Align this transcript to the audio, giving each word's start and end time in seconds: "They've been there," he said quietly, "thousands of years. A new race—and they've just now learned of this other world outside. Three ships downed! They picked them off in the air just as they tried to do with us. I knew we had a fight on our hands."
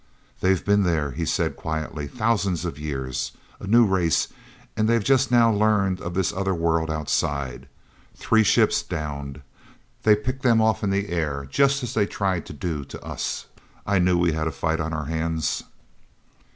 "They've 0.39 0.65
been 0.65 0.81
there," 0.81 1.11
he 1.11 1.25
said 1.25 1.55
quietly, 1.55 2.07
"thousands 2.07 2.65
of 2.65 2.79
years. 2.79 3.33
A 3.59 3.67
new 3.67 3.85
race—and 3.85 4.89
they've 4.89 5.03
just 5.03 5.29
now 5.29 5.51
learned 5.53 6.01
of 6.01 6.15
this 6.15 6.33
other 6.33 6.55
world 6.55 6.89
outside. 6.89 7.67
Three 8.15 8.41
ships 8.43 8.81
downed! 8.81 9.43
They 10.01 10.15
picked 10.15 10.41
them 10.41 10.59
off 10.59 10.83
in 10.83 10.89
the 10.89 11.09
air 11.09 11.45
just 11.51 11.83
as 11.83 11.93
they 11.93 12.07
tried 12.07 12.47
to 12.47 12.53
do 12.53 12.79
with 12.79 12.95
us. 12.95 13.45
I 13.85 13.99
knew 13.99 14.17
we 14.17 14.31
had 14.33 14.47
a 14.47 14.51
fight 14.51 14.79
on 14.79 14.91
our 14.91 15.05
hands." 15.05 15.65